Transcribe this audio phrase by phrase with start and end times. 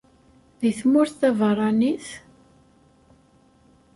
[0.59, 2.07] Di tmurt taberranit?